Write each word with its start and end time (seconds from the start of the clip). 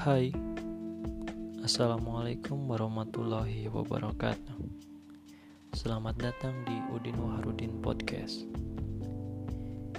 Hai. 0.00 0.32
Assalamualaikum 1.60 2.72
warahmatullahi 2.72 3.68
wabarakatuh. 3.68 4.56
Selamat 5.76 6.16
datang 6.16 6.56
di 6.64 6.72
Udin 6.88 7.20
Waharudin 7.20 7.84
Podcast. 7.84 8.48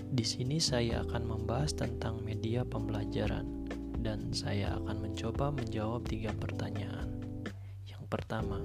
Di 0.09 0.25
sini 0.25 0.57
saya 0.57 1.05
akan 1.05 1.21
membahas 1.21 1.77
tentang 1.77 2.17
media 2.25 2.65
pembelajaran 2.65 3.45
Dan 4.01 4.33
saya 4.33 4.73
akan 4.81 5.05
mencoba 5.05 5.53
menjawab 5.53 6.01
tiga 6.09 6.33
pertanyaan. 6.33 7.21
Yang 7.85 8.01
pertama 8.09 8.57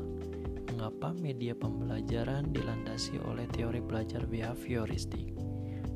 Mengapa 0.73 1.13
media 1.21 1.53
pembelajaran 1.53 2.49
dilandasi 2.49 3.21
oleh 3.29 3.45
teori 3.53 3.85
belajar 3.85 4.25
behavioristik 4.25 5.37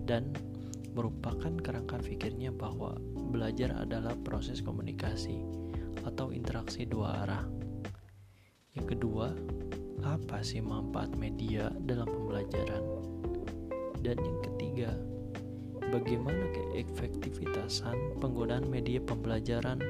Dan 0.04 0.36
merupakan 0.92 1.56
kerangka 1.64 1.96
pikirnya 1.96 2.52
bahwa 2.52 2.92
belajar 3.30 3.72
adalah 3.78 4.12
proses 4.26 4.60
komunikasi 4.60 5.40
atau 6.04 6.34
interaksi 6.34 6.84
dua 6.84 7.24
arah. 7.24 7.44
Yang 8.74 8.98
kedua, 8.98 9.34
apa 10.04 10.42
sih 10.44 10.62
manfaat 10.62 11.14
media 11.14 11.70
dalam 11.86 12.06
pembelajaran? 12.06 12.82
Dan 14.00 14.16
yang 14.20 14.38
ketiga, 14.44 14.90
bagaimana 15.90 16.50
keefektivitasan 16.54 18.22
penggunaan 18.22 18.68
media 18.68 19.02
pembelajaran 19.02 19.82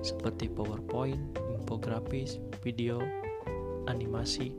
seperti 0.00 0.46
PowerPoint, 0.46 1.20
infografis, 1.58 2.38
video, 2.62 3.02
animasi 3.90 4.54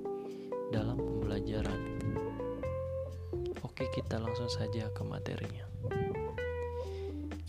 dalam 0.76 1.00
pembelajaran. 1.00 1.80
Oke, 3.64 3.88
kita 3.96 4.20
langsung 4.20 4.52
saja 4.52 4.92
ke 4.92 5.02
materinya. 5.08 5.69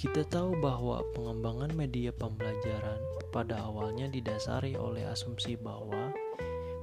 Kita 0.00 0.24
tahu 0.24 0.56
bahwa 0.56 1.04
pengembangan 1.12 1.76
media 1.76 2.08
pembelajaran 2.08 2.96
pada 3.28 3.60
awalnya 3.60 4.08
didasari 4.08 4.72
oleh 4.72 5.04
asumsi 5.04 5.60
bahwa 5.60 6.08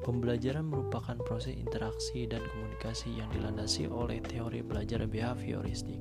pembelajaran 0.05 0.69
merupakan 0.69 1.17
proses 1.25 1.57
interaksi 1.57 2.29
dan 2.29 2.45
komunikasi 2.45 3.17
yang 3.17 3.25
dilandasi 3.33 3.89
oleh 3.89 4.21
teori 4.21 4.61
belajar 4.61 5.09
behavioristik. 5.09 5.97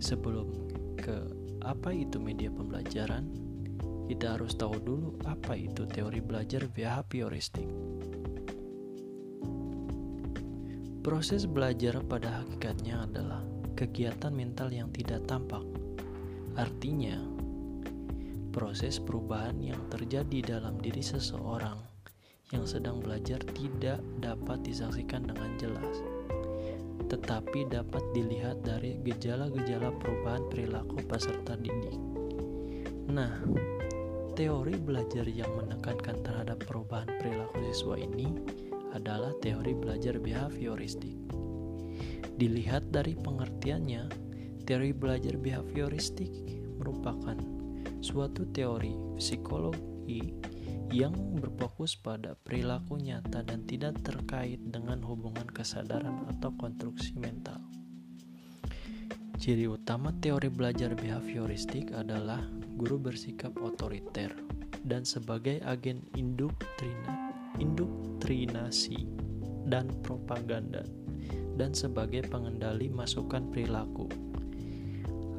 Sebelum 0.00 0.48
ke 0.96 1.20
apa 1.60 1.92
itu 1.92 2.16
media 2.16 2.48
pembelajaran, 2.48 3.28
kita 4.08 4.40
harus 4.40 4.56
tahu 4.56 4.80
dulu 4.80 5.20
apa 5.28 5.52
itu 5.52 5.84
teori 5.84 6.24
belajar 6.24 6.64
behavioristik. 6.64 7.68
Proses 11.04 11.44
belajar 11.44 12.00
pada 12.08 12.40
hakikatnya 12.40 13.04
adalah 13.04 13.44
kegiatan 13.76 14.32
mental 14.32 14.72
yang 14.72 14.88
tidak 14.96 15.20
tampak 15.28 15.75
Artinya, 16.56 17.20
proses 18.56 18.96
perubahan 18.96 19.60
yang 19.60 19.80
terjadi 19.92 20.56
dalam 20.56 20.80
diri 20.80 21.04
seseorang 21.04 21.76
yang 22.48 22.64
sedang 22.64 23.04
belajar 23.04 23.44
tidak 23.52 24.00
dapat 24.24 24.64
disaksikan 24.64 25.28
dengan 25.28 25.52
jelas, 25.60 26.00
tetapi 27.12 27.68
dapat 27.68 28.00
dilihat 28.16 28.64
dari 28.64 28.96
gejala-gejala 29.04 29.92
perubahan 30.00 30.48
perilaku 30.48 30.96
peserta 31.04 31.60
didik. 31.60 32.00
Nah, 33.12 33.36
teori 34.32 34.80
belajar 34.80 35.28
yang 35.28 35.52
menekankan 35.60 36.24
terhadap 36.24 36.56
perubahan 36.64 37.12
perilaku 37.20 37.60
siswa 37.68 38.00
ini 38.00 38.32
adalah 38.96 39.36
teori 39.44 39.76
belajar 39.76 40.16
behavioristik. 40.16 41.20
Dilihat 42.40 42.88
dari 42.88 43.12
pengertiannya, 43.12 44.25
Teori 44.66 44.90
belajar 44.90 45.38
behavioristik 45.38 46.34
merupakan 46.82 47.38
suatu 48.02 48.50
teori 48.50 48.98
psikologi 49.14 50.34
yang 50.90 51.14
berfokus 51.38 51.94
pada 51.94 52.34
perilaku 52.34 52.98
nyata 52.98 53.46
dan 53.46 53.62
tidak 53.62 54.02
terkait 54.02 54.58
dengan 54.66 54.98
hubungan 55.06 55.46
kesadaran 55.54 56.26
atau 56.34 56.50
konstruksi 56.58 57.14
mental. 57.14 57.62
Ciri 59.38 59.70
utama 59.70 60.10
teori 60.18 60.50
belajar 60.50 60.98
behavioristik 60.98 61.94
adalah 61.94 62.42
guru 62.74 62.98
bersikap 62.98 63.54
otoriter 63.62 64.34
dan 64.82 65.06
sebagai 65.06 65.62
agen 65.62 66.02
induktrina, 66.18 67.30
indoktrinasi 67.62 69.06
dan 69.70 69.94
propaganda 70.02 70.82
dan 71.54 71.70
sebagai 71.70 72.26
pengendali 72.26 72.90
masukan 72.90 73.46
perilaku 73.54 74.10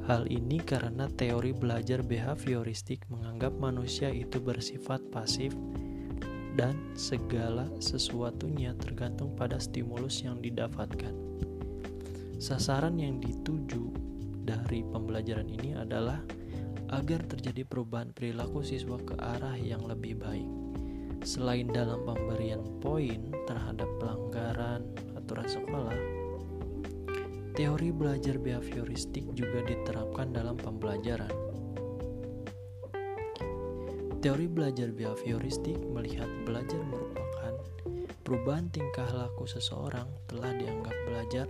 Hal 0.08 0.24
ini 0.32 0.64
karena 0.64 1.12
teori 1.12 1.52
belajar 1.52 2.00
behavioristik 2.00 3.04
menganggap 3.12 3.52
manusia 3.60 4.08
itu 4.08 4.40
bersifat 4.40 5.04
pasif 5.12 5.52
dan 6.56 6.80
segala 6.96 7.68
sesuatunya 7.84 8.72
tergantung 8.80 9.36
pada 9.36 9.60
stimulus 9.60 10.24
yang 10.24 10.40
didapatkan. 10.40 11.12
Sasaran 12.40 12.96
yang 12.96 13.20
dituju 13.20 13.92
dari 14.48 14.80
pembelajaran 14.88 15.52
ini 15.52 15.76
adalah 15.76 16.24
agar 16.88 17.28
terjadi 17.28 17.68
perubahan 17.68 18.16
perilaku 18.16 18.64
siswa 18.64 18.96
ke 19.04 19.12
arah 19.20 19.60
yang 19.60 19.84
lebih 19.84 20.24
baik. 20.24 20.48
Selain 21.28 21.68
dalam 21.68 22.08
pemberian 22.08 22.64
poin 22.80 23.28
terhadap 23.44 23.92
pelanggaran 24.00 24.88
aturan 25.20 25.48
sekolah, 25.52 26.17
Teori 27.58 27.90
belajar 27.90 28.38
behavioristik 28.38 29.34
juga 29.34 29.66
diterapkan 29.66 30.30
dalam 30.30 30.62
pembelajaran. 30.62 31.34
Teori 34.22 34.46
belajar 34.46 34.94
behavioristik 34.94 35.74
melihat 35.90 36.30
belajar 36.46 36.78
merupakan 36.86 37.58
perubahan 38.22 38.70
tingkah 38.70 39.10
laku 39.10 39.50
seseorang 39.50 40.06
telah 40.30 40.54
dianggap 40.54 40.94
belajar 41.10 41.50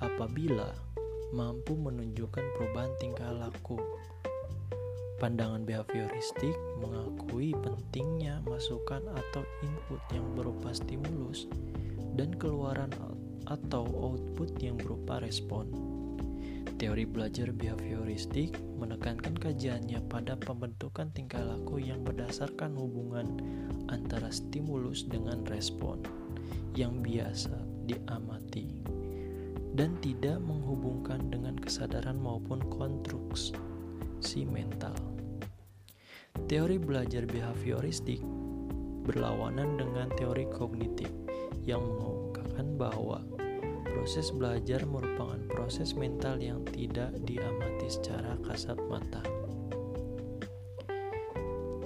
apabila 0.00 0.72
mampu 1.36 1.76
menunjukkan 1.76 2.48
perubahan 2.56 2.96
tingkah 2.96 3.28
laku. 3.36 3.76
Pandangan 5.20 5.68
behavioristik 5.68 6.56
mengakui 6.80 7.52
pentingnya 7.60 8.40
masukan 8.48 9.04
atau 9.04 9.44
input 9.60 10.00
yang 10.16 10.24
berupa 10.32 10.72
stimulus 10.72 11.44
dan 12.16 12.32
keluaran 12.40 12.88
atau 13.52 13.84
output 13.84 14.56
yang 14.64 14.80
berupa 14.80 15.20
respon. 15.20 15.68
Teori 16.80 17.04
belajar 17.04 17.52
behavioristik 17.52 18.56
menekankan 18.80 19.36
kajiannya 19.36 20.02
pada 20.08 20.34
pembentukan 20.40 21.12
tingkah 21.12 21.44
laku 21.44 21.78
yang 21.78 22.02
berdasarkan 22.02 22.74
hubungan 22.74 23.38
antara 23.92 24.32
stimulus 24.32 25.04
dengan 25.06 25.44
respon 25.46 26.00
yang 26.72 27.04
biasa 27.04 27.54
diamati 27.86 28.72
dan 29.76 29.96
tidak 30.00 30.40
menghubungkan 30.40 31.28
dengan 31.30 31.56
kesadaran 31.60 32.16
maupun 32.18 32.60
konstruksi 32.72 34.42
mental. 34.48 34.96
Teori 36.48 36.80
belajar 36.80 37.28
behavioristik 37.28 38.20
berlawanan 39.04 39.76
dengan 39.76 40.08
teori 40.14 40.48
kognitif 40.48 41.08
yang 41.62 41.82
mengungkapkan 41.82 42.74
bahwa 42.78 43.20
Proses 44.02 44.34
belajar 44.34 44.82
merupakan 44.82 45.38
proses 45.46 45.94
mental 45.94 46.42
yang 46.42 46.66
tidak 46.66 47.14
diamati 47.22 47.86
secara 47.86 48.34
kasat 48.42 48.74
mata. 48.90 49.22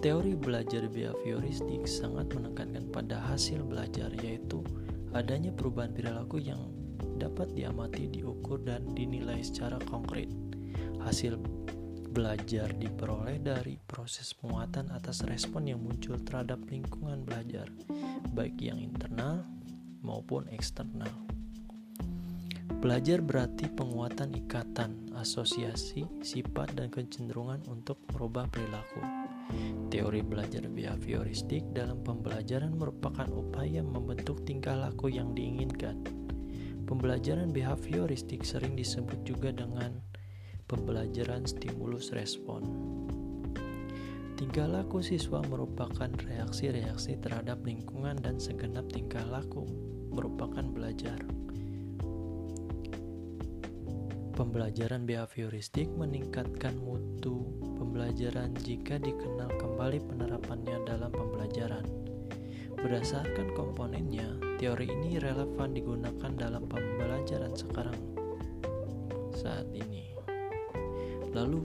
Teori 0.00 0.32
belajar 0.32 0.88
behavioristik 0.88 1.84
sangat 1.84 2.32
menekankan 2.32 2.88
pada 2.88 3.21
hasil 3.21 3.60
belajar 3.69 4.09
yaitu 4.25 4.65
adanya 5.12 5.53
perubahan 5.53 5.93
perilaku 5.93 6.41
yang 6.41 6.72
dapat 7.21 7.53
diamati, 7.53 8.09
diukur, 8.09 8.65
dan 8.65 8.89
dinilai 8.97 9.45
secara 9.45 9.77
konkret. 9.84 10.33
Hasil 11.04 11.36
belajar 12.16 12.72
diperoleh 12.80 13.45
dari 13.45 13.77
proses 13.84 14.33
penguatan 14.33 14.89
atas 14.89 15.21
respon 15.28 15.69
yang 15.69 15.84
muncul 15.84 16.16
terhadap 16.24 16.65
lingkungan 16.65 17.28
belajar, 17.28 17.69
baik 18.33 18.57
yang 18.57 18.80
internal 18.80 19.45
maupun 20.01 20.48
eksternal. 20.48 21.26
Belajar 22.86 23.18
berarti 23.18 23.66
penguatan 23.66 24.30
ikatan, 24.47 25.10
asosiasi, 25.18 26.06
sifat, 26.22 26.71
dan 26.78 26.86
kecenderungan 26.86 27.59
untuk 27.66 27.98
merubah 28.15 28.47
perilaku. 28.47 29.03
Teori 29.91 30.22
belajar 30.22 30.71
behavioristik 30.71 31.66
dalam 31.74 32.06
pembelajaran 32.06 32.78
merupakan 32.78 33.27
upaya 33.34 33.83
membentuk 33.83 34.47
tingkah 34.47 34.78
laku 34.78 35.10
yang 35.10 35.34
diinginkan. 35.34 35.98
Pembelajaran 36.86 37.50
behavioristik 37.50 38.47
sering 38.47 38.78
disebut 38.78 39.18
juga 39.27 39.50
dengan 39.50 39.98
pembelajaran 40.71 41.42
stimulus 41.42 42.15
respon. 42.15 42.62
Tingkah 44.38 44.71
laku 44.71 45.03
siswa 45.03 45.42
merupakan 45.42 46.15
reaksi-reaksi 46.22 47.18
terhadap 47.18 47.66
lingkungan 47.66 48.15
dan 48.22 48.38
segenap 48.38 48.86
tingkah 48.94 49.27
laku 49.27 49.66
merupakan 50.15 50.62
belajar. 50.71 51.18
Pembelajaran 54.36 55.09
behavioristik 55.09 55.88
meningkatkan 55.97 56.77
mutu 56.77 57.56
pembelajaran 57.80 58.53
jika 58.60 59.00
dikenal 59.00 59.48
kembali 59.56 59.97
penerapannya 60.04 60.77
dalam 60.84 61.09
pembelajaran. 61.09 61.80
Berdasarkan 62.77 63.56
komponennya, 63.56 64.36
teori 64.60 64.92
ini 64.92 65.16
relevan 65.16 65.72
digunakan 65.72 66.28
dalam 66.36 66.68
pembelajaran 66.68 67.56
sekarang 67.56 67.97
saat 69.33 69.65
ini. 69.72 70.12
Lalu, 71.33 71.65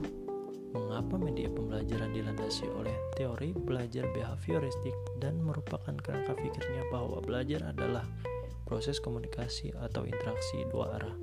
mengapa 0.72 1.20
media 1.20 1.52
pembelajaran 1.52 2.16
dilandasi 2.16 2.72
oleh 2.72 2.96
teori 3.20 3.52
belajar 3.52 4.08
behavioristik 4.16 4.96
dan 5.20 5.36
merupakan 5.44 5.92
kerangka 6.00 6.32
pikirnya 6.40 6.88
bahwa 6.88 7.20
belajar 7.20 7.68
adalah 7.68 8.08
proses 8.64 8.96
komunikasi 8.96 9.76
atau 9.76 10.08
interaksi 10.08 10.64
dua 10.72 10.96
arah? 10.96 11.16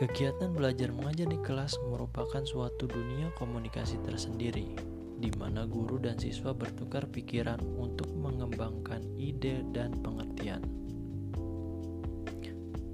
Kegiatan 0.00 0.56
belajar 0.56 0.96
mengajar 0.96 1.28
di 1.28 1.36
kelas 1.44 1.76
merupakan 1.84 2.40
suatu 2.40 2.88
dunia 2.88 3.28
komunikasi 3.36 4.00
tersendiri, 4.00 4.72
di 5.20 5.28
mana 5.36 5.68
guru 5.68 6.00
dan 6.00 6.16
siswa 6.16 6.56
bertukar 6.56 7.04
pikiran 7.04 7.60
untuk 7.76 8.08
mengembangkan 8.16 9.04
ide 9.20 9.60
dan 9.76 9.92
pengertian. 10.00 10.64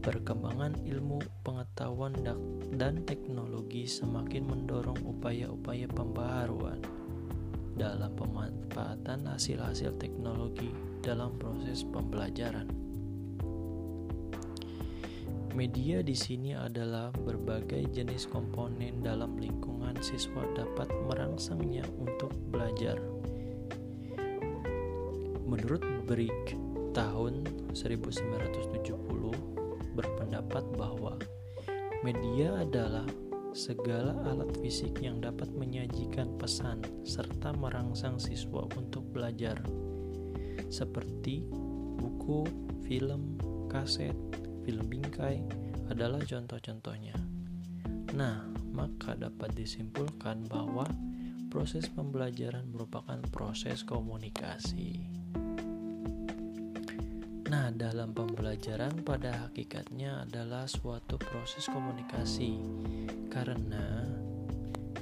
Perkembangan 0.03 0.83
ilmu 0.83 1.23
pengetahuan 1.47 2.11
dan 2.75 3.07
teknologi 3.07 3.87
semakin 3.87 4.43
mendorong 4.43 4.99
upaya-upaya 5.07 5.87
pembaharuan 5.87 6.83
dalam 7.79 8.19
pemanfaatan 8.19 9.31
hasil-hasil 9.31 9.95
teknologi 10.03 10.75
dalam 11.07 11.39
proses 11.39 11.87
pembelajaran. 11.87 12.86
Media 15.57 16.05
di 16.05 16.13
sini 16.13 16.53
adalah 16.53 17.09
berbagai 17.17 17.89
jenis 17.89 18.29
komponen 18.29 19.01
dalam 19.01 19.41
lingkungan 19.41 19.97
siswa 20.05 20.45
dapat 20.53 20.85
merangsangnya 21.09 21.81
untuk 21.97 22.29
belajar. 22.53 23.01
Menurut 25.49 25.81
Brick 26.05 26.61
tahun 26.93 27.49
1970 27.73 29.01
berpendapat 29.97 30.61
bahwa 30.77 31.17
media 32.05 32.61
adalah 32.61 33.09
segala 33.57 34.13
alat 34.29 34.53
fisik 34.61 35.01
yang 35.01 35.25
dapat 35.25 35.49
menyajikan 35.57 36.37
pesan 36.37 36.85
serta 37.09 37.57
merangsang 37.57 38.21
siswa 38.21 38.69
untuk 38.77 39.09
belajar 39.09 39.57
seperti 40.69 41.49
buku, 41.97 42.45
film, 42.85 43.41
kaset, 43.73 44.13
film 44.67 44.91
bingkai 44.91 45.39
adalah 45.87 46.19
contoh-contohnya. 46.27 47.15
Nah, 48.19 48.43
maka 48.75 49.15
dapat 49.15 49.55
disimpulkan 49.55 50.51
bahwa 50.51 50.91
proses 51.47 51.87
pembelajaran 51.87 52.67
merupakan 52.75 53.23
proses 53.31 53.87
komunikasi. 53.87 55.07
Nah, 57.47 57.71
dalam 57.71 58.11
pembelajaran 58.11 59.07
pada 59.07 59.47
hakikatnya 59.47 60.27
adalah 60.27 60.67
suatu 60.67 61.15
proses 61.15 61.71
komunikasi, 61.71 62.59
karena 63.31 64.03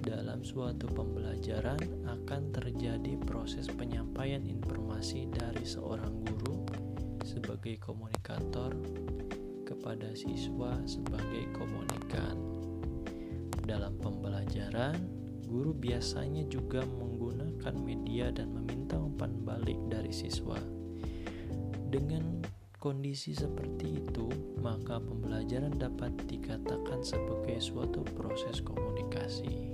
dalam 0.04 0.44
suatu 0.44 0.84
pembelajaran 0.92 1.80
akan 2.04 2.52
terjadi 2.52 3.16
proses 3.24 3.64
penyampaian 3.72 4.44
informasi 4.44 5.24
dari 5.32 5.64
seorang 5.64 6.20
guru 6.28 6.68
sebagai 7.24 7.80
komunikator 7.80 8.76
kepada 9.84 10.16
siswa 10.16 10.80
sebagai 10.88 11.44
komunikan. 11.52 12.40
Dalam 13.68 13.92
pembelajaran, 14.00 14.96
guru 15.44 15.76
biasanya 15.76 16.48
juga 16.48 16.88
menggunakan 16.88 17.76
media 17.84 18.32
dan 18.32 18.48
meminta 18.56 18.96
umpan 18.96 19.44
balik 19.44 19.76
dari 19.92 20.08
siswa. 20.08 20.56
Dengan 21.92 22.40
kondisi 22.80 23.36
seperti 23.36 24.00
itu, 24.00 24.24
maka 24.64 24.96
pembelajaran 25.04 25.76
dapat 25.76 26.16
dikatakan 26.32 27.04
sebagai 27.04 27.60
suatu 27.60 28.08
proses 28.16 28.64
komunikasi. 28.64 29.68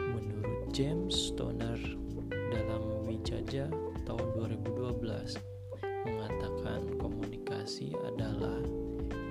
Menurut 0.00 0.72
James 0.72 1.12
Stoner 1.12 1.76
komunikasi 7.66 7.98
adalah 8.14 8.62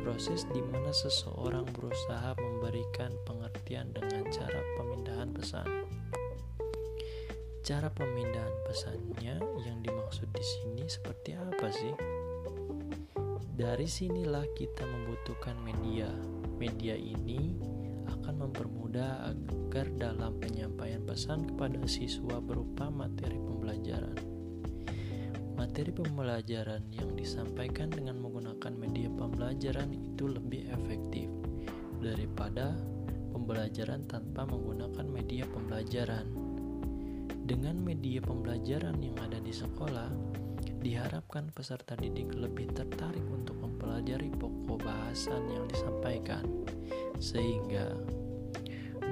proses 0.04 0.44
di 0.52 0.60
mana 0.60 0.92
seseorang 0.92 1.64
berusaha 1.72 2.36
memberikan 2.36 3.16
pengertian 3.24 3.96
dengan 3.96 4.28
cara 4.28 4.60
pemindahan 4.76 5.32
pesan. 5.32 5.64
Cara 7.64 7.88
pemindahan 7.96 8.52
pesannya 8.68 9.40
yang 9.40 9.80
dimaksud 9.80 10.28
di 10.36 10.44
sini 10.44 10.84
seperti 10.84 11.32
apa 11.40 11.68
sih? 11.72 11.96
Dari 13.56 13.88
sinilah 13.88 14.44
kita 14.52 14.84
membutuhkan 14.84 15.56
media. 15.64 16.12
Media 16.60 17.00
ini 17.00 17.56
akan 18.12 18.52
mempermudah 18.52 19.32
agar 19.32 19.88
dalam 19.96 20.36
penyampaian 20.44 21.08
pesan 21.08 21.48
kepada 21.56 21.80
siswa 21.88 22.44
berupa 22.44 22.92
materi 22.92 23.40
pembelajaran 23.40 24.35
materi 25.56 25.96
pembelajaran 25.96 26.84
yang 26.92 27.16
disampaikan 27.16 27.88
dengan 27.88 28.20
menggunakan 28.20 28.76
media 28.76 29.08
pembelajaran 29.08 29.90
itu 29.96 30.28
lebih 30.28 30.68
efektif 30.68 31.32
daripada 32.04 32.76
pembelajaran 33.32 34.04
tanpa 34.06 34.44
menggunakan 34.46 35.08
media 35.08 35.48
pembelajaran. 35.48 36.28
Dengan 37.46 37.80
media 37.80 38.20
pembelajaran 38.20 39.00
yang 39.00 39.16
ada 39.22 39.40
di 39.40 39.54
sekolah, 39.56 40.12
diharapkan 40.84 41.50
peserta 41.50 41.98
didik 41.98 42.36
lebih 42.36 42.70
tertarik 42.76 43.24
untuk 43.32 43.58
mempelajari 43.58 44.30
pokok 44.36 44.84
bahasan 44.86 45.46
yang 45.50 45.66
disampaikan, 45.72 46.46
sehingga 47.18 47.96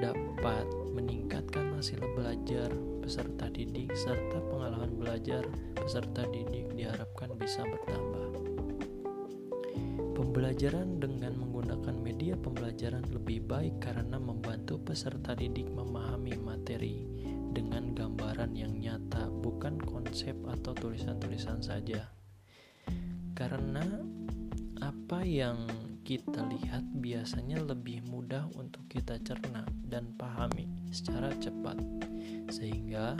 dapat 0.02 0.66
meningkatkan 0.92 1.74
hasil 1.78 1.98
belajar 2.14 2.70
peserta 3.04 3.52
didik 3.52 3.92
serta 3.92 4.40
pengalaman 4.48 4.96
belajar 4.96 5.44
peserta 5.76 6.24
didik 6.32 6.72
diharapkan 6.72 7.36
bisa 7.36 7.60
bertambah. 7.60 8.32
Pembelajaran 10.16 11.04
dengan 11.04 11.36
menggunakan 11.36 12.00
media 12.00 12.32
pembelajaran 12.40 13.04
lebih 13.12 13.44
baik 13.44 13.76
karena 13.84 14.16
membantu 14.16 14.80
peserta 14.80 15.36
didik 15.36 15.68
memahami 15.68 16.32
materi 16.40 17.04
dengan 17.52 17.92
gambaran 17.92 18.56
yang 18.56 18.72
nyata, 18.72 19.28
bukan 19.28 19.76
konsep 19.84 20.32
atau 20.48 20.72
tulisan-tulisan 20.72 21.60
saja. 21.60 22.08
Karena 23.36 23.84
apa 24.80 25.20
yang 25.28 25.68
kita 26.08 26.40
lihat 26.48 26.88
biasanya 27.04 27.60
lebih 27.68 28.00
mudah 28.08 28.48
untuk 28.56 28.88
kita 28.88 29.20
cerna 29.20 29.68
dan 29.84 30.16
pahami 30.16 30.83
secara 30.94 31.34
cepat, 31.42 31.74
sehingga 32.54 33.18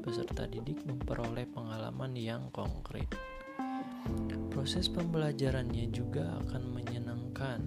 peserta 0.00 0.48
didik 0.48 0.80
memperoleh 0.88 1.44
pengalaman 1.52 2.16
yang 2.16 2.48
konkret. 2.48 3.06
Proses 4.48 4.88
pembelajarannya 4.88 5.92
juga 5.92 6.40
akan 6.42 6.62
menyenangkan. 6.72 7.60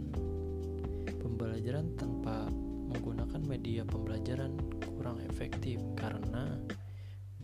Pembelajaran 1.21 1.93
tanpa 1.95 2.49
menggunakan 2.89 3.41
media 3.45 3.85
pembelajaran 3.85 4.57
kurang 4.97 5.21
efektif 5.29 5.77
karena 5.93 6.57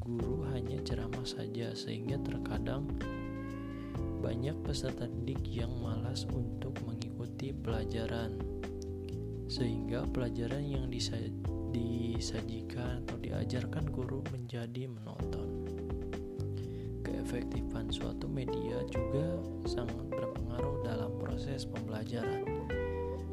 guru 0.02 0.42
hanya 0.52 0.82
ceramah 0.82 1.24
saja, 1.24 1.78
sehingga 1.78 2.18
terkadang 2.26 2.90
banyak 4.22 4.54
peserta 4.62 5.06
didik 5.06 5.42
yang 5.50 5.72
malas 5.82 6.26
untuk 6.30 6.78
mengikuti 6.86 7.54
pelajaran, 7.54 8.51
sehingga 9.52 10.08
pelajaran 10.16 10.64
yang 10.64 10.88
disajikan 10.88 13.04
atau 13.04 13.20
diajarkan 13.20 13.84
guru 13.92 14.24
menjadi 14.32 14.88
menonton. 14.88 15.68
Keefektifan 17.04 17.92
suatu 17.92 18.32
media 18.32 18.80
juga 18.88 19.36
sangat 19.68 20.08
berpengaruh 20.08 20.88
dalam 20.88 21.12
proses 21.20 21.68
pembelajaran. 21.68 22.48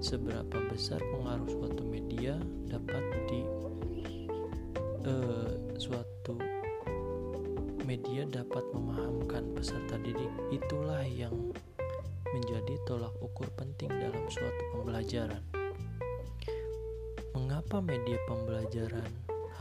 Seberapa 0.02 0.58
besar 0.66 0.98
pengaruh 0.98 1.46
suatu 1.46 1.86
media 1.86 2.34
dapat 2.66 3.02
di 3.30 3.46
uh, 5.06 5.54
suatu 5.78 6.34
media 7.86 8.26
dapat 8.26 8.66
memahamkan 8.74 9.54
peserta 9.54 9.94
didik 10.02 10.34
itulah 10.50 11.06
yang 11.06 11.54
menjadi 12.34 12.74
tolak 12.90 13.14
ukur 13.22 13.46
penting 13.54 13.88
dalam 13.88 14.26
suatu 14.26 14.62
pembelajaran. 14.74 15.57
Mengapa 17.38 17.78
media 17.78 18.18
pembelajaran 18.26 19.06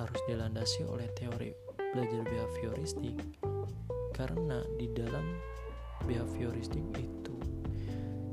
harus 0.01 0.17
dilandasi 0.25 0.81
oleh 0.89 1.05
teori 1.13 1.53
belajar 1.77 2.25
behavioristik? 2.25 3.13
Karena 4.17 4.65
di 4.81 4.89
dalam 4.98 5.38
behavioristik 6.10 6.81
itu 6.98 7.38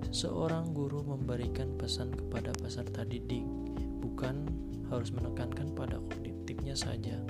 seorang 0.09 0.73
guru 0.73 1.05
memberikan 1.05 1.77
pesan 1.77 2.17
kepada 2.17 2.57
peserta 2.57 3.05
didik 3.05 3.45
bukan 4.01 4.49
harus 4.89 5.13
menekankan 5.13 5.77
pada 5.77 6.01
kognitifnya 6.01 6.73
saja, 6.73 7.21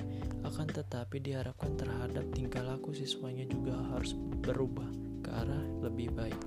akan 0.47 0.71
tetapi 0.71 1.19
diharapkan 1.19 1.75
terhadap 1.75 2.31
tingkah 2.31 2.63
laku 2.63 2.95
siswanya 2.95 3.43
juga 3.51 3.75
harus 3.91 4.15
berubah 4.39 4.87
ke 5.19 5.35
arah 5.35 5.67
lebih 5.83 6.15
baik 6.15 6.39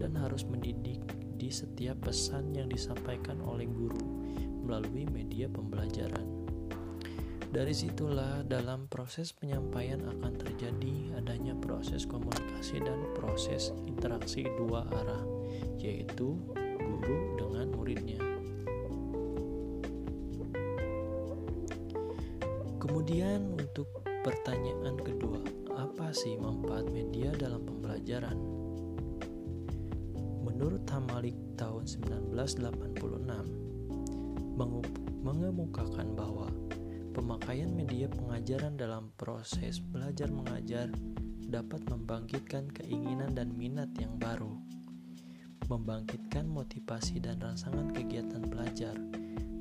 dan 0.00 0.16
harus 0.16 0.48
mendidik 0.48 1.04
di 1.36 1.52
setiap 1.52 2.08
pesan 2.08 2.56
yang 2.56 2.72
disampaikan 2.72 3.36
oleh 3.44 3.68
guru 3.68 4.24
melalui 4.64 5.04
media 5.04 5.46
pembelajaran. 5.52 6.24
Dari 7.54 7.70
situlah 7.70 8.42
dalam 8.42 8.90
proses 8.90 9.30
penyampaian 9.30 10.02
akan 10.02 10.34
terjadi 10.34 11.14
adanya 11.14 11.54
proses 11.54 12.02
komunikasi 12.02 12.82
dan 12.82 12.98
proses 13.14 13.70
interaksi 13.86 14.42
dua 14.58 14.82
arah, 14.90 15.22
yaitu 15.78 16.34
guru 16.82 17.38
dengan 17.38 17.70
muridnya. 17.70 18.18
Kemudian 22.82 23.54
untuk 23.54 23.86
pertanyaan 24.26 24.98
kedua, 24.98 25.38
apa 25.78 26.10
sih 26.10 26.34
manfaat 26.34 26.90
media 26.90 27.30
dalam 27.38 27.62
pembelajaran? 27.62 28.34
Menurut 30.42 30.82
Hamalik 30.90 31.38
tahun 31.54 31.86
1986 31.86 33.73
mengemukakan 34.56 36.14
bahwa 36.14 36.48
Pemakaian 37.14 37.70
media 37.70 38.10
pengajaran 38.10 38.74
dalam 38.74 39.14
proses 39.14 39.78
belajar 39.78 40.34
mengajar 40.34 40.90
dapat 41.46 41.86
membangkitkan 41.86 42.66
keinginan 42.74 43.38
dan 43.38 43.54
minat 43.54 43.86
yang 44.02 44.18
baru, 44.18 44.58
membangkitkan 45.70 46.42
motivasi 46.42 47.22
dan 47.22 47.38
rangsangan 47.38 47.94
kegiatan 47.94 48.42
belajar, 48.50 48.98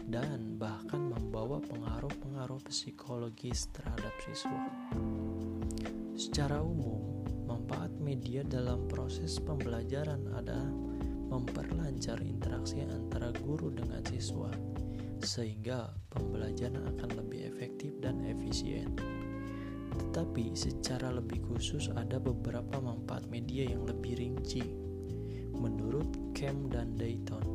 dan 0.10 0.58
bahkan 0.58 1.14
membawa 1.14 1.62
pengaruh-pengaruh 1.62 2.58
psikologis 2.66 3.70
terhadap 3.70 4.18
siswa. 4.26 4.74
Secara 6.18 6.58
umum, 6.58 7.22
manfaat 7.46 7.94
media 8.02 8.42
dalam 8.42 8.90
proses 8.90 9.38
pembelajaran 9.38 10.26
adalah 10.34 10.74
memperlancar 11.30 12.18
interaksi 12.26 12.82
antara 12.82 13.30
guru 13.46 13.70
dengan 13.70 14.02
siswa 14.10 14.50
sehingga 15.24 15.88
pembelajaran 16.12 16.84
akan 16.96 17.10
lebih 17.24 17.48
efektif 17.48 17.96
dan 18.04 18.20
efisien. 18.28 18.92
Tetapi 19.96 20.52
secara 20.52 21.16
lebih 21.16 21.40
khusus 21.48 21.88
ada 21.96 22.20
beberapa 22.20 22.84
manfaat 22.84 23.24
media 23.32 23.72
yang 23.72 23.88
lebih 23.88 24.20
rinci. 24.20 24.68
Menurut 25.56 26.36
Cam 26.36 26.68
dan 26.68 27.00
Dayton 27.00 27.46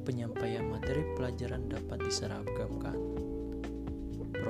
penyampaian 0.03 0.67
materi 0.67 1.07
pelajaran 1.15 1.71
dapat 1.71 2.03
diseragamkan 2.03 3.18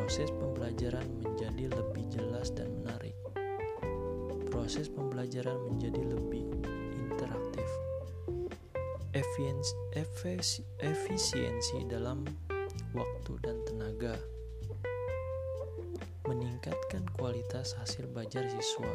proses 0.09 0.33
pembelajaran 0.41 1.05
menjadi 1.21 1.69
lebih 1.69 2.01
jelas 2.09 2.49
dan 2.57 2.65
menarik. 2.81 3.13
Proses 4.49 4.89
pembelajaran 4.89 5.69
menjadi 5.69 6.01
lebih 6.01 6.49
interaktif. 6.97 7.69
Efisiensi, 10.81 11.85
dalam 11.85 12.25
waktu 12.97 13.37
dan 13.45 13.61
tenaga 13.69 14.17
meningkatkan 16.25 17.05
kualitas 17.13 17.77
hasil 17.77 18.09
belajar 18.09 18.49
siswa. 18.49 18.89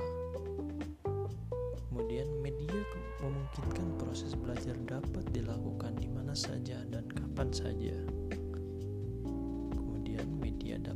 Kemudian 1.94 2.26
media 2.42 2.75
memungkinkan 3.23 4.02
proses 4.02 4.35
belajar 4.35 4.75
dapat 4.83 5.30
dilakukan 5.30 5.94
di 5.94 6.11
mana 6.11 6.35
saja 6.35 6.83
dan 6.90 7.06
kapan 7.06 7.54
saja 7.54 7.94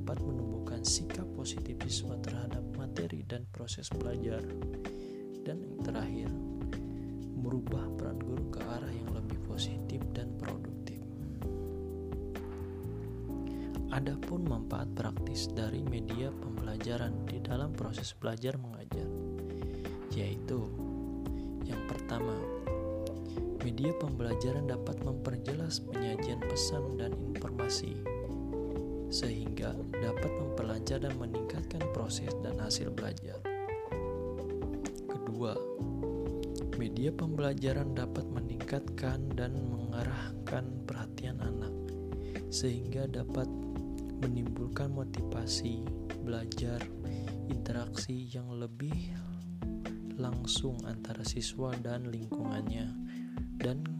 dapat 0.09 0.25
menumbuhkan 0.25 0.80
sikap 0.88 1.28
positif 1.37 1.76
siswa 1.85 2.16
terhadap 2.25 2.64
materi 2.80 3.21
dan 3.28 3.45
proses 3.52 3.92
belajar. 3.92 4.40
Dan 5.45 5.61
yang 5.64 5.80
terakhir, 5.85 6.30
merubah 7.37 7.92
peran 8.00 8.16
guru 8.25 8.49
ke 8.49 8.61
arah 8.64 8.88
yang 8.88 9.12
lebih 9.12 9.37
positif 9.45 10.00
dan 10.16 10.33
produktif. 10.40 11.04
Adapun 13.92 14.49
manfaat 14.49 14.88
praktis 14.97 15.52
dari 15.52 15.85
media 15.85 16.33
pembelajaran 16.33 17.28
di 17.28 17.40
dalam 17.45 17.76
proses 17.76 18.16
belajar 18.16 18.57
mengajar, 18.57 19.09
yaitu 20.16 20.73
yang 21.68 21.85
pertama, 21.85 22.33
media 23.61 23.92
pembelajaran 24.00 24.64
dapat 24.73 25.00
memperjelas 25.04 25.85
penyajian 25.85 26.40
pesan 26.49 26.97
dan 26.97 27.12
informasi 27.12 28.17
sehingga 29.09 29.73
dapat 29.93 30.33
memperlancar 30.37 31.00
dan 31.00 31.17
meningkatkan 31.17 31.81
proses 31.97 32.33
dan 32.45 32.61
hasil 32.61 32.93
belajar. 32.93 33.41
Kedua, 35.09 35.57
media 36.77 37.11
pembelajaran 37.12 37.97
dapat 37.97 38.25
meningkatkan 38.29 39.33
dan 39.33 39.57
mengarahkan 39.73 40.65
perhatian 40.85 41.41
anak, 41.41 41.73
sehingga 42.53 43.09
dapat 43.09 43.49
menimbulkan 44.23 44.93
motivasi 44.93 45.83
belajar 46.23 46.85
interaksi 47.49 48.29
yang 48.29 48.53
lebih 48.53 48.95
langsung 50.19 50.77
antara 50.85 51.23
siswa 51.23 51.73
dan 51.79 52.11
lingkungannya 52.11 52.91
dan 53.57 53.98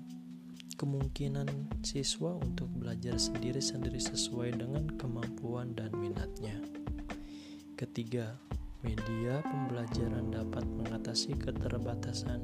kemungkinan 0.79 1.51
siswa 1.83 2.39
untuk 2.39 2.71
belajar 2.79 3.19
sendiri-sendiri 3.19 3.99
sesuai 3.99 4.63
dengan 4.63 4.87
kemampuan 4.95 5.75
dan 5.75 5.91
minatnya. 5.99 6.55
Ketiga, 7.75 8.39
media 8.87 9.43
pembelajaran 9.43 10.31
dapat 10.31 10.63
mengatasi 10.63 11.35
keterbatasan 11.35 12.39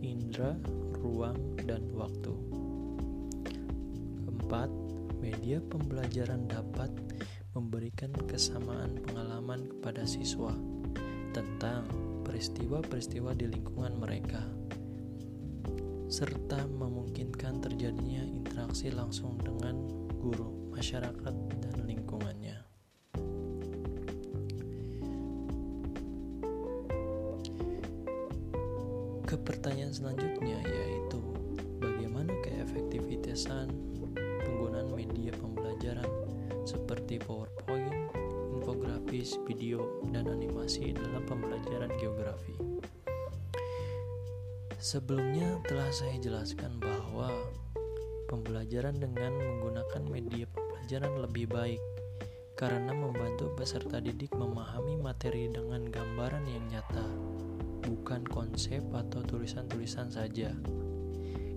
indera, 0.00 0.56
ruang, 1.04 1.36
dan 1.68 1.84
waktu. 1.92 2.32
Keempat, 4.24 4.72
media 5.20 5.60
pembelajaran 5.60 6.48
dapat 6.48 6.88
memberikan 7.52 8.16
kesamaan 8.24 8.96
pengalaman 9.04 9.68
kepada 9.68 10.08
siswa 10.08 10.56
tentang 11.36 11.84
peristiwa-peristiwa 12.24 13.36
di 13.36 13.52
lingkungan 13.52 14.00
mereka 14.00 14.55
serta 16.06 16.62
memungkinkan 16.70 17.58
terjadinya 17.58 18.22
interaksi 18.22 18.94
langsung 18.94 19.34
dengan 19.42 19.74
guru, 20.22 20.70
masyarakat, 20.70 21.34
dan 21.58 21.76
lingkungannya. 21.82 22.62
Ke 29.26 29.34
pertanyaan 29.34 29.90
selanjutnya 29.90 30.62
yaitu 30.62 31.18
bagaimana 31.82 32.30
keefektivitasan 32.46 33.66
penggunaan 34.46 34.94
media 34.94 35.34
pembelajaran 35.34 36.06
seperti 36.62 37.18
PowerPoint, 37.18 38.14
infografis, 38.54 39.34
video, 39.42 40.02
dan 40.14 40.30
animasi 40.30 40.94
dalam 40.94 41.26
pembelajaran 41.26 41.90
geografi. 41.98 42.75
Sebelumnya 44.86 45.58
telah 45.66 45.90
saya 45.90 46.14
jelaskan 46.22 46.78
bahwa 46.78 47.26
pembelajaran 48.30 49.02
dengan 49.02 49.34
menggunakan 49.34 50.06
media 50.06 50.46
pembelajaran 50.46 51.26
lebih 51.26 51.50
baik 51.50 51.82
karena 52.54 52.94
membantu 52.94 53.50
peserta 53.58 53.98
didik 53.98 54.30
memahami 54.38 54.94
materi 54.94 55.50
dengan 55.50 55.90
gambaran 55.90 56.46
yang 56.46 56.62
nyata, 56.70 57.02
bukan 57.82 58.22
konsep 58.30 58.78
atau 58.94 59.26
tulisan-tulisan 59.26 60.06
saja. 60.06 60.54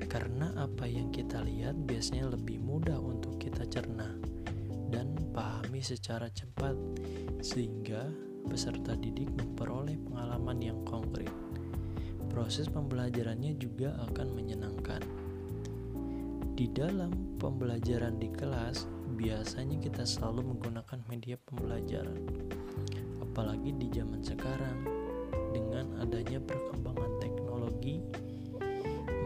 Karena 0.09 0.49
apa 0.57 0.89
yang 0.89 1.13
kita 1.13 1.45
lihat 1.45 1.77
biasanya 1.85 2.33
lebih 2.33 2.57
mudah 2.57 2.97
untuk 2.97 3.37
kita 3.37 3.61
cerna 3.69 4.09
dan 4.89 5.13
pahami 5.37 5.85
secara 5.85 6.33
cepat, 6.33 6.73
sehingga 7.45 8.09
peserta 8.49 8.97
didik 8.97 9.29
memperoleh 9.37 10.01
pengalaman 10.01 10.57
yang 10.65 10.81
konkret 10.81 11.29
proses 12.39 12.71
pembelajarannya 12.71 13.59
juga 13.59 13.99
akan 14.07 14.31
menyenangkan. 14.31 15.03
Di 16.55 16.71
dalam 16.71 17.35
pembelajaran 17.35 18.15
di 18.15 18.31
kelas, 18.31 18.87
biasanya 19.19 19.75
kita 19.83 20.07
selalu 20.07 20.55
menggunakan 20.55 21.03
media 21.11 21.35
pembelajaran. 21.35 22.15
Apalagi 23.19 23.75
di 23.75 23.91
zaman 23.91 24.23
sekarang, 24.23 24.87
dengan 25.51 25.99
adanya 25.99 26.39
perkembangan 26.39 27.19
teknologi, 27.19 27.99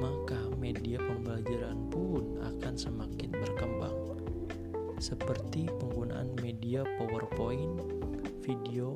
maka 0.01 0.49
media 0.57 0.97
pembelajaran 0.97 1.93
pun 1.93 2.41
akan 2.41 2.73
semakin 2.73 3.29
berkembang. 3.29 3.93
seperti 5.03 5.67
penggunaan 5.83 6.31
media 6.39 6.87
PowerPoint, 6.95 7.75
video, 8.39 8.95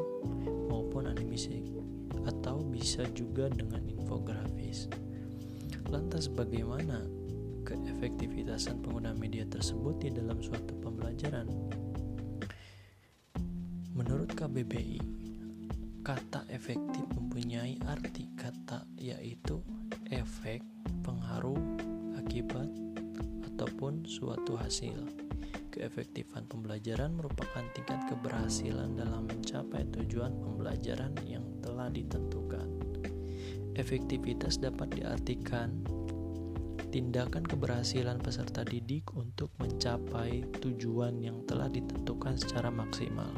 maupun 0.71 1.03
animasi 1.11 1.67
atau 2.25 2.65
bisa 2.65 3.05
juga 3.13 3.51
dengan 3.51 3.83
infografis. 3.85 4.89
Lantas 5.91 6.31
bagaimana 6.31 7.05
keefektivitasan 7.67 8.79
penggunaan 8.81 9.19
media 9.19 9.43
tersebut 9.45 9.99
di 10.01 10.09
dalam 10.15 10.39
suatu 10.39 10.73
pembelajaran? 10.79 11.47
Menurut 13.97 14.29
KBBI, 14.37 15.01
kata 16.05 16.47
efektif 16.53 17.03
mempunyai 17.17 17.81
arti 17.89 18.29
kata 18.37 18.85
yaitu 18.95 19.59
efek, 20.13 20.61
pengaruh, 21.03 21.59
akibat, 22.15 22.69
ataupun 23.57 24.05
suatu 24.05 24.53
hasil. 24.53 25.01
Keefektifan 25.73 26.45
pembelajaran 26.45 27.17
merupakan 27.17 27.65
tingkat 27.73 28.05
keberhasilan 28.05 28.93
dalam 28.93 29.25
mencapai 29.25 29.81
tujuan 29.97 30.29
pembelajaran 30.37 31.17
yang 31.25 31.41
telah 31.77 31.93
ditentukan. 31.93 32.69
Efektivitas 33.77 34.57
dapat 34.57 34.97
diartikan 34.97 35.69
tindakan 36.89 37.45
keberhasilan 37.45 38.17
peserta 38.17 38.65
didik 38.65 39.13
untuk 39.13 39.53
mencapai 39.61 40.41
tujuan 40.57 41.21
yang 41.21 41.45
telah 41.45 41.69
ditentukan 41.69 42.33
secara 42.33 42.73
maksimal. 42.73 43.29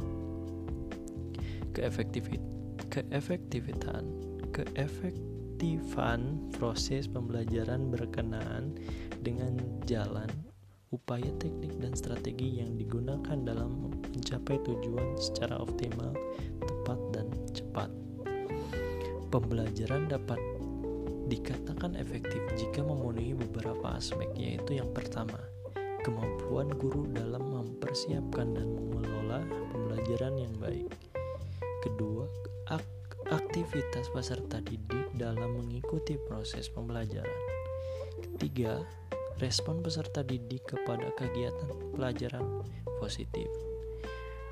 Keefektifan 1.76 2.40
keefektifan 4.56 6.20
proses 6.56 7.12
pembelajaran 7.12 7.92
berkenaan 7.92 8.72
dengan 9.20 9.60
jalan 9.84 10.32
upaya 10.96 11.30
teknik 11.38 11.76
dan 11.78 11.94
strategi 11.94 12.64
yang 12.64 12.80
digunakan 12.80 13.38
dalam 13.44 13.94
mencapai 14.10 14.58
tujuan 14.66 15.20
secara 15.22 15.60
optimal, 15.62 16.16
tepat 16.66 17.00
dan 17.14 17.28
cepat. 17.54 18.09
Pembelajaran 19.30 20.10
dapat 20.10 20.42
dikatakan 21.30 21.94
efektif 22.02 22.42
jika 22.58 22.82
memenuhi 22.82 23.38
beberapa 23.38 23.94
aspek 23.94 24.26
yaitu 24.34 24.82
yang 24.82 24.90
pertama, 24.90 25.38
kemampuan 26.02 26.74
guru 26.74 27.06
dalam 27.14 27.46
mempersiapkan 27.46 28.58
dan 28.58 28.74
mengelola 28.74 29.46
pembelajaran 29.70 30.34
yang 30.34 30.54
baik. 30.58 30.90
Kedua, 31.86 32.26
ak 32.74 32.82
aktivitas 33.30 34.10
peserta 34.10 34.66
didik 34.66 35.14
dalam 35.14 35.62
mengikuti 35.62 36.18
proses 36.26 36.66
pembelajaran. 36.66 37.40
Ketiga, 38.26 38.82
respon 39.38 39.86
peserta 39.86 40.26
didik 40.26 40.66
kepada 40.74 41.14
kegiatan 41.14 41.70
pelajaran 41.94 42.66
positif. 42.98 43.69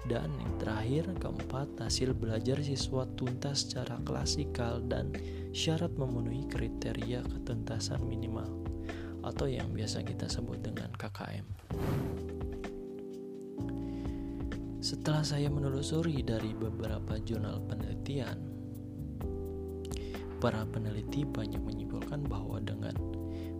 Dan 0.05 0.29
yang 0.37 0.53
terakhir, 0.61 1.09
keempat, 1.17 1.81
hasil 1.81 2.13
belajar 2.13 2.61
siswa 2.61 3.09
tuntas 3.17 3.65
secara 3.65 3.97
klasikal 4.05 4.77
dan 4.85 5.09
syarat 5.55 5.89
memenuhi 5.97 6.45
kriteria 6.45 7.25
ketuntasan 7.25 8.05
minimal 8.05 8.47
atau 9.25 9.49
yang 9.49 9.73
biasa 9.73 10.05
kita 10.05 10.29
sebut 10.29 10.61
dengan 10.63 10.93
KKM. 10.95 11.47
Setelah 14.79 15.25
saya 15.25 15.51
menelusuri 15.51 16.23
dari 16.23 16.55
beberapa 16.55 17.19
jurnal 17.19 17.59
penelitian, 17.67 18.39
para 20.39 20.63
peneliti 20.69 21.27
banyak 21.27 21.59
menyimpulkan 21.59 22.23
bahwa 22.23 22.63
dengan 22.63 22.95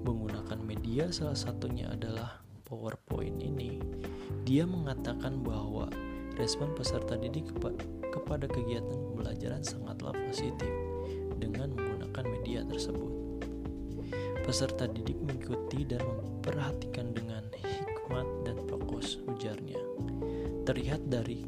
menggunakan 0.07 0.55
media 0.63 1.11
salah 1.11 1.35
satunya 1.35 1.91
adalah 1.91 2.39
PowerPoint 2.63 3.43
ini, 3.43 3.83
dia 4.47 4.63
mengatakan 4.63 5.43
bahwa 5.43 5.91
respon 6.37 6.71
peserta 6.77 7.17
didik 7.17 7.49
kepada 8.13 8.45
kegiatan 8.45 8.93
pembelajaran 9.11 9.65
sangatlah 9.65 10.13
positif 10.29 10.69
dengan 11.37 11.73
menggunakan 11.73 12.25
media 12.29 12.61
tersebut. 12.65 13.13
Peserta 14.45 14.87
didik 14.87 15.19
mengikuti 15.19 15.83
dan 15.83 15.99
memperhatikan 16.05 17.11
dengan 17.11 17.43
hikmat 17.51 18.27
dan 18.47 18.57
fokus 18.69 19.19
ujarnya 19.27 19.81
terlihat 20.63 21.03
dari 21.07 21.47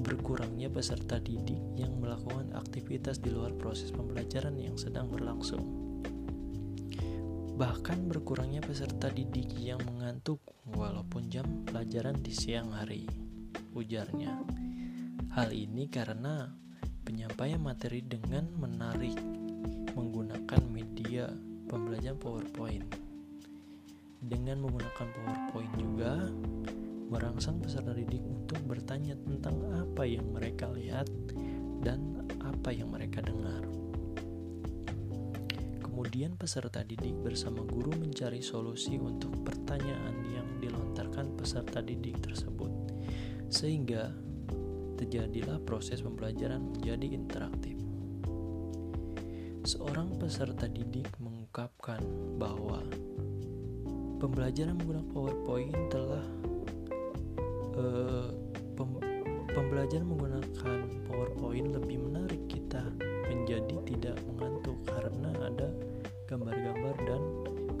berkurangnya 0.00 0.70
peserta 0.72 1.20
didik 1.20 1.60
yang 1.76 1.98
melakukan 1.98 2.50
aktivitas 2.56 3.20
di 3.20 3.30
luar 3.30 3.52
proses 3.54 3.92
pembelajaran 3.92 4.56
yang 4.56 4.74
sedang 4.74 5.06
berlangsung. 5.10 5.62
Bahkan 7.60 8.08
berkurangnya 8.08 8.64
peserta 8.64 9.12
didik 9.12 9.52
yang 9.60 9.82
mengantuk 9.84 10.40
walaupun 10.72 11.28
jam 11.28 11.44
pelajaran 11.68 12.16
di 12.24 12.32
siang 12.32 12.72
hari, 12.72 13.04
ujarnya. 13.74 14.34
Hal 15.34 15.54
ini 15.54 15.86
karena 15.86 16.50
penyampaian 17.06 17.62
materi 17.62 18.02
dengan 18.02 18.50
menarik 18.58 19.14
menggunakan 19.94 20.62
media 20.70 21.30
pembelajaran 21.70 22.18
PowerPoint. 22.18 22.86
Dengan 24.20 24.62
menggunakan 24.66 25.06
PowerPoint 25.16 25.72
juga, 25.78 26.12
merangsang 27.10 27.58
peserta 27.58 27.90
didik 27.90 28.22
untuk 28.22 28.62
bertanya 28.66 29.18
tentang 29.18 29.58
apa 29.74 30.06
yang 30.06 30.30
mereka 30.30 30.70
lihat 30.70 31.10
dan 31.82 32.26
apa 32.38 32.70
yang 32.70 32.90
mereka 32.94 33.18
dengar. 33.22 33.66
Kemudian 35.82 36.38
peserta 36.38 36.80
didik 36.86 37.12
bersama 37.20 37.60
guru 37.66 37.92
mencari 37.92 38.40
solusi 38.40 38.96
untuk 38.96 39.36
pertanyaan 39.42 40.16
yang 40.32 40.48
dilontarkan 40.62 41.36
peserta 41.36 41.84
didik 41.84 42.16
tersebut. 42.24 42.79
Sehingga 43.50 44.14
terjadilah 44.96 45.58
proses 45.66 46.00
pembelajaran 46.00 46.70
menjadi 46.70 47.10
interaktif. 47.10 47.76
Seorang 49.66 50.16
peserta 50.16 50.70
didik 50.70 51.08
mengungkapkan 51.20 52.00
bahwa 52.40 52.80
pembelajaran 54.20 54.76
menggunakan 54.76 55.08
PowerPoint 55.12 55.76
telah 55.88 56.24
uh, 57.80 58.28
pem 58.76 58.90
pembelajaran 59.50 60.06
menggunakan 60.06 60.78
PowerPoint 61.08 61.68
lebih 61.74 61.98
menarik 62.06 62.42
kita 62.46 62.84
menjadi 63.26 63.76
tidak 63.88 64.16
mengantuk 64.30 64.78
karena 64.86 65.30
ada 65.42 65.68
gambar-gambar 66.30 66.94
dan 67.08 67.22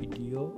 video 0.00 0.50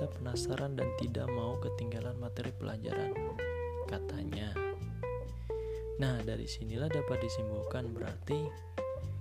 kita 0.00 0.16
penasaran 0.16 0.80
dan 0.80 0.88
tidak 0.96 1.28
mau 1.28 1.60
ketinggalan 1.60 2.16
materi 2.16 2.56
pelajaran 2.56 3.12
katanya. 3.84 4.48
Nah 6.00 6.24
dari 6.24 6.48
sinilah 6.48 6.88
dapat 6.88 7.20
disimpulkan 7.20 7.92
berarti 7.92 8.48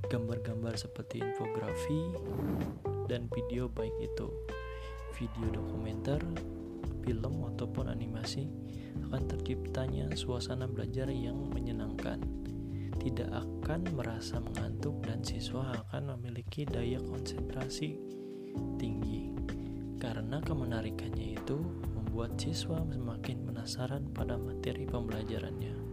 gambar-gambar 0.08 0.80
seperti 0.80 1.20
infografi 1.20 2.16
dan 3.12 3.28
video 3.28 3.68
baik 3.68 3.92
itu 4.00 4.32
video 5.20 5.52
dokumenter 5.52 6.24
film 7.04 7.44
ataupun 7.52 7.92
animasi 7.92 8.48
akan 9.12 9.28
terciptanya 9.36 10.08
suasana 10.16 10.64
belajar 10.64 11.12
yang 11.12 11.44
menyenangkan. 11.52 12.24
Tidak 13.04 13.28
akan 13.36 14.00
merasa 14.00 14.40
mengantuk 14.40 14.96
dan 15.04 15.28
siswa 15.28 15.76
akan 15.76 16.16
memiliki 16.16 16.64
daya 16.64 17.04
konsentrasi 17.04 18.00
tinggi 18.80 19.30
karena 20.00 20.40
kemenarikannya 20.40 21.36
itu 21.36 21.60
membuat 21.94 22.40
siswa 22.40 22.80
semakin 22.88 23.44
penasaran 23.44 24.08
pada 24.16 24.40
materi 24.40 24.88
pembelajarannya 24.88 25.90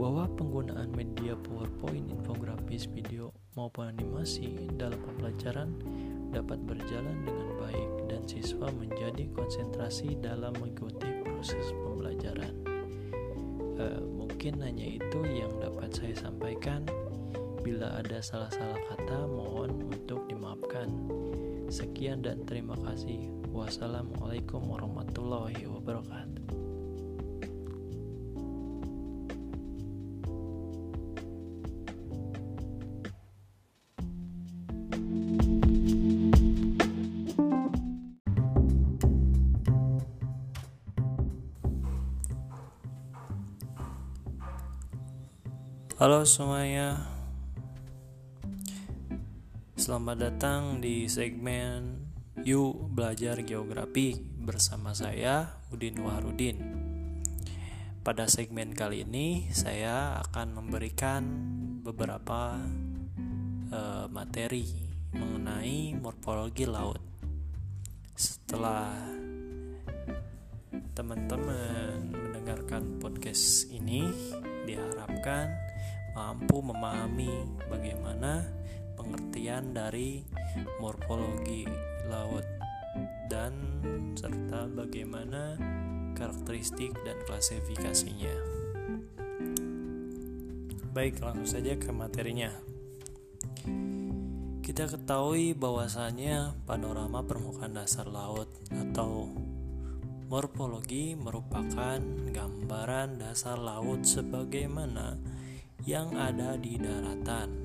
bahwa 0.00 0.24
penggunaan 0.32 0.88
media 0.96 1.36
PowerPoint, 1.44 2.08
infografis, 2.08 2.88
video 2.88 3.36
maupun 3.52 3.92
animasi 3.92 4.64
dalam 4.80 4.96
pembelajaran 4.96 5.76
dapat 6.32 6.56
berjalan 6.64 7.20
dengan 7.20 7.48
baik 7.60 7.90
dan 8.08 8.24
siswa 8.24 8.72
menjadi 8.80 9.28
konsentrasi 9.36 10.16
dalam 10.24 10.56
mengikuti 10.56 11.04
proses 11.20 11.76
pembelajaran. 11.84 12.54
E, 13.76 13.84
mungkin 14.08 14.64
hanya 14.64 14.96
itu 14.96 15.20
yang 15.28 15.52
dapat 15.60 15.92
saya 15.92 16.16
sampaikan. 16.16 16.88
Bila 17.60 18.00
ada 18.00 18.24
salah-salah 18.24 18.80
kata, 18.88 19.28
mohon 19.28 19.84
untuk 19.84 20.24
dimaafkan. 20.32 20.88
Sekian 21.70 22.18
dan 22.26 22.42
terima 22.50 22.74
kasih. 22.82 23.30
Wassalamualaikum 23.54 24.58
warahmatullahi 24.66 25.70
wabarakatuh. 25.70 26.42
Halo 46.00 46.24
semuanya 46.24 47.09
Selamat 49.90 50.22
datang 50.22 50.78
di 50.78 51.10
segmen 51.10 51.98
Yuk 52.46 52.94
belajar 52.94 53.42
geografi 53.42 54.14
bersama 54.22 54.94
saya 54.94 55.58
Udin 55.74 55.98
Wahrudin. 55.98 56.62
Pada 58.06 58.30
segmen 58.30 58.70
kali 58.70 59.02
ini 59.02 59.50
saya 59.50 60.22
akan 60.22 60.62
memberikan 60.62 61.22
beberapa 61.82 62.62
uh, 63.74 64.06
materi 64.06 64.62
mengenai 65.10 65.98
morfologi 65.98 66.70
laut. 66.70 67.02
Setelah 68.14 68.94
teman-teman 70.94 72.14
mendengarkan 72.14 73.02
podcast 73.02 73.66
ini, 73.74 74.06
diharapkan 74.70 75.50
mampu 76.14 76.62
memahami 76.62 77.58
bagaimana 77.66 78.59
pengertian 79.10 79.74
dari 79.74 80.22
morfologi 80.78 81.66
laut 82.06 82.46
dan 83.26 83.50
serta 84.14 84.70
bagaimana 84.70 85.58
karakteristik 86.14 86.94
dan 87.02 87.18
klasifikasinya. 87.26 88.34
Baik, 90.94 91.18
langsung 91.18 91.50
saja 91.58 91.74
ke 91.74 91.90
materinya. 91.90 92.54
Kita 94.62 94.86
ketahui 94.86 95.58
bahwasanya 95.58 96.54
panorama 96.62 97.26
permukaan 97.26 97.74
dasar 97.74 98.06
laut 98.06 98.46
atau 98.70 99.26
morfologi 100.30 101.18
merupakan 101.18 101.98
gambaran 102.30 103.18
dasar 103.18 103.58
laut 103.58 104.06
sebagaimana 104.06 105.18
yang 105.82 106.14
ada 106.14 106.54
di 106.54 106.78
daratan, 106.78 107.59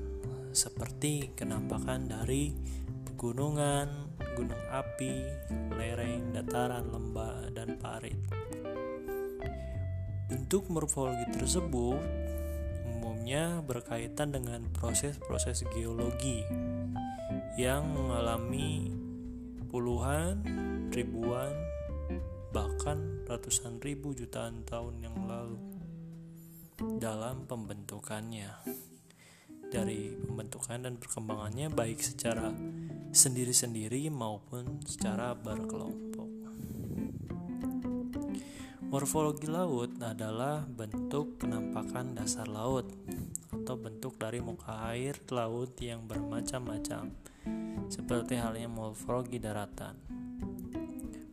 seperti 0.56 1.36
kenampakan 1.36 2.08
dari 2.08 2.56
pegunungan, 3.04 4.16
gunung 4.32 4.64
api, 4.72 5.20
lereng, 5.76 6.32
dataran, 6.32 6.88
lembah, 6.88 7.52
dan 7.52 7.76
parit. 7.76 8.16
Bentuk 10.32 10.72
morfologi 10.72 11.28
tersebut 11.36 12.00
umumnya 12.88 13.60
berkaitan 13.60 14.32
dengan 14.32 14.64
proses-proses 14.72 15.60
geologi 15.76 16.40
yang 17.60 17.92
mengalami 17.92 18.96
puluhan, 19.68 20.40
ribuan, 20.88 21.52
bahkan 22.56 23.20
ratusan 23.28 23.76
ribu 23.84 24.16
jutaan 24.16 24.64
tahun 24.64 25.04
yang 25.04 25.16
lalu 25.28 25.60
dalam 26.96 27.44
pembentukannya 27.44 28.85
dari 29.70 30.14
pembentukan 30.14 30.86
dan 30.86 30.94
perkembangannya 30.96 31.68
baik 31.72 31.98
secara 32.00 32.52
sendiri-sendiri 33.10 34.12
maupun 34.12 34.80
secara 34.84 35.32
berkelompok. 35.32 36.28
Morfologi 38.86 39.50
laut 39.50 39.98
adalah 39.98 40.62
bentuk 40.62 41.42
penampakan 41.42 42.14
dasar 42.14 42.46
laut 42.46 42.86
atau 43.50 43.74
bentuk 43.74 44.14
dari 44.14 44.38
muka 44.38 44.94
air 44.94 45.18
laut 45.34 45.74
yang 45.82 46.06
bermacam-macam, 46.06 47.10
seperti 47.90 48.38
halnya 48.38 48.70
morfologi 48.70 49.42
daratan. 49.42 49.98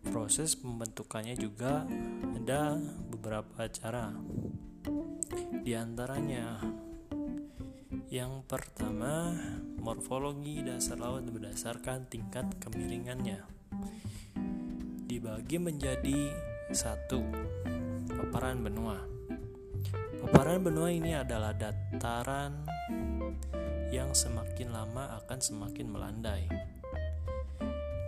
Proses 0.02 0.58
pembentukannya 0.58 1.38
juga 1.38 1.86
ada 2.34 2.74
beberapa 3.14 3.70
cara. 3.70 4.10
Di 5.64 5.78
antaranya 5.78 6.58
yang 8.14 8.46
pertama, 8.46 9.34
morfologi 9.82 10.62
dasar 10.62 11.02
laut 11.02 11.26
berdasarkan 11.34 12.06
tingkat 12.06 12.46
kemiringannya. 12.62 13.42
Dibagi 15.10 15.58
menjadi 15.58 16.30
satu, 16.70 17.26
paparan 18.14 18.62
benua. 18.62 19.02
Paparan 20.22 20.62
benua 20.62 20.94
ini 20.94 21.18
adalah 21.18 21.58
dataran 21.58 22.62
yang 23.90 24.14
semakin 24.14 24.70
lama 24.70 25.18
akan 25.26 25.40
semakin 25.42 25.90
melandai. 25.90 26.46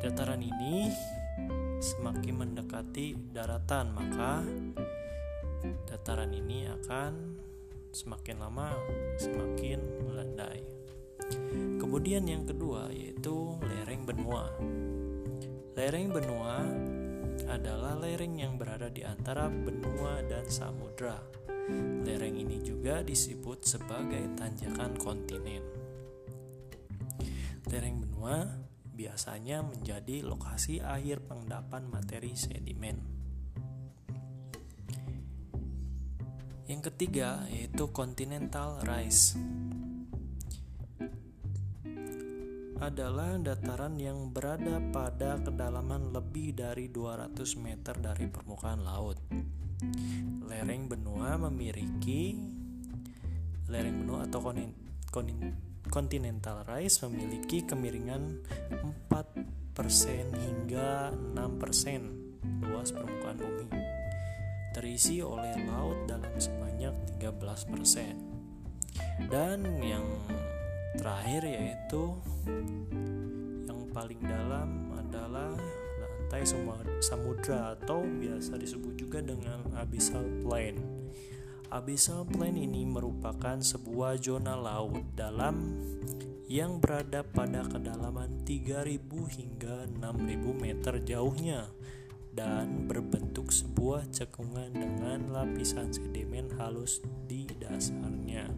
Dataran 0.06 0.46
ini 0.46 0.94
semakin 1.82 2.46
mendekati 2.46 3.34
daratan, 3.34 3.90
maka 3.90 4.46
dataran 5.90 6.30
ini 6.30 6.70
akan 6.70 7.42
semakin 7.96 8.44
lama 8.44 8.76
semakin 9.16 9.80
melandai. 10.04 10.68
Kemudian 11.80 12.28
yang 12.28 12.44
kedua 12.44 12.92
yaitu 12.92 13.56
lereng 13.64 14.04
benua. 14.04 14.52
Lereng 15.80 16.12
benua 16.12 16.60
adalah 17.48 17.96
lereng 17.96 18.36
yang 18.36 18.60
berada 18.60 18.92
di 18.92 19.08
antara 19.08 19.48
benua 19.48 20.20
dan 20.28 20.44
samudra. 20.52 21.24
Lereng 22.04 22.36
ini 22.36 22.60
juga 22.60 23.00
disebut 23.00 23.64
sebagai 23.64 24.28
tanjakan 24.36 25.00
kontinen. 25.00 25.64
Lereng 27.72 28.04
benua 28.04 28.44
biasanya 28.92 29.64
menjadi 29.64 30.20
lokasi 30.24 30.84
akhir 30.84 31.24
pengendapan 31.28 31.88
materi 31.88 32.36
sedimen. 32.36 33.15
Yang 36.66 36.90
ketiga 36.90 37.46
yaitu 37.54 37.94
continental 37.94 38.82
rise. 38.90 39.38
Adalah 42.82 43.38
dataran 43.38 44.02
yang 44.02 44.34
berada 44.34 44.82
pada 44.90 45.38
kedalaman 45.46 46.10
lebih 46.10 46.58
dari 46.58 46.90
200 46.90 47.38
meter 47.62 47.94
dari 48.02 48.26
permukaan 48.26 48.82
laut. 48.82 49.22
Lereng 50.50 50.90
benua 50.90 51.38
memiliki 51.38 52.34
lereng 53.70 54.02
benua 54.02 54.26
atau 54.26 54.42
continental 55.94 56.66
rise 56.66 57.06
memiliki 57.06 57.62
kemiringan 57.62 58.42
4% 59.10 59.14
hingga 60.34 61.14
6% 61.14 62.66
luas 62.66 62.90
permukaan 62.90 63.38
bumi 63.38 63.95
terisi 64.76 65.24
oleh 65.24 65.56
laut 65.72 66.04
dalam 66.04 66.36
sebanyak 66.36 66.92
13%. 67.16 69.32
Dan 69.32 69.64
yang 69.80 70.04
terakhir 71.00 71.48
yaitu 71.48 72.20
yang 73.64 73.88
paling 73.96 74.20
dalam 74.20 74.92
adalah 75.00 75.56
lantai 76.04 76.44
samudra 77.00 77.80
atau 77.80 78.04
biasa 78.04 78.60
disebut 78.60 79.00
juga 79.00 79.24
dengan 79.24 79.64
abyssal 79.80 80.28
plain. 80.44 80.76
Abyssal 81.72 82.28
plain 82.28 82.60
ini 82.60 82.84
merupakan 82.84 83.56
sebuah 83.56 84.20
zona 84.20 84.60
laut 84.60 85.08
dalam 85.16 85.80
yang 86.52 86.84
berada 86.84 87.24
pada 87.24 87.64
kedalaman 87.66 88.44
3000 88.44 89.40
hingga 89.40 89.88
6000 89.98 90.62
meter 90.62 90.94
jauhnya 91.02 91.66
dan 92.36 92.92
berbentuk 92.92 93.50
sebuah 93.50 94.12
cekungan 94.12 94.76
dengan 94.76 95.32
lapisan 95.32 95.88
sedimen 95.96 96.52
halus 96.60 97.00
di 97.26 97.48
dasarnya. 97.48 98.52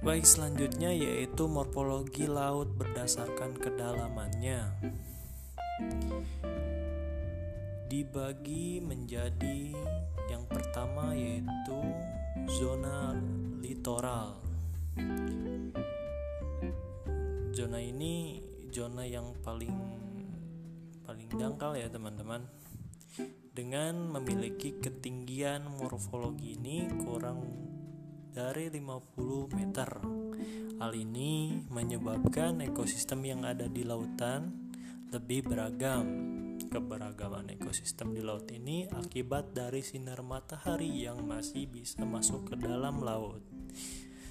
Baik 0.00 0.24
selanjutnya 0.24 0.92
yaitu 0.92 1.44
morfologi 1.48 2.24
laut 2.24 2.72
berdasarkan 2.76 3.56
kedalamannya. 3.56 4.68
Dibagi 7.88 8.80
menjadi 8.80 9.76
yang 10.32 10.44
pertama 10.48 11.12
yaitu 11.16 11.80
zona 12.60 13.16
litoral. 13.60 14.40
Zona 17.52 17.76
ini 17.80 18.40
zona 18.72 19.04
yang 19.04 19.36
paling 19.44 19.74
paling 21.10 21.26
dangkal 21.34 21.74
ya 21.74 21.90
teman-teman. 21.90 22.46
Dengan 23.50 24.14
memiliki 24.14 24.78
ketinggian 24.78 25.66
morfologi 25.66 26.54
ini 26.54 26.86
kurang 27.02 27.50
dari 28.30 28.70
50 28.70 29.58
meter. 29.58 29.90
Hal 30.78 30.94
ini 30.94 31.66
menyebabkan 31.66 32.62
ekosistem 32.62 33.26
yang 33.26 33.42
ada 33.42 33.66
di 33.66 33.82
lautan 33.82 34.70
lebih 35.10 35.50
beragam. 35.50 36.06
Keberagaman 36.70 37.58
ekosistem 37.58 38.14
di 38.14 38.22
laut 38.22 38.46
ini 38.54 38.86
akibat 38.86 39.50
dari 39.50 39.82
sinar 39.82 40.22
matahari 40.22 41.10
yang 41.10 41.26
masih 41.26 41.66
bisa 41.66 42.06
masuk 42.06 42.54
ke 42.54 42.54
dalam 42.54 43.02
laut. 43.02 43.42